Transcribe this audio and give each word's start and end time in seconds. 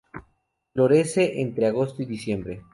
Florece 0.73 1.41
entre 1.41 1.67
agosto 1.67 2.01
y 2.01 2.07
diciembre. 2.07 2.63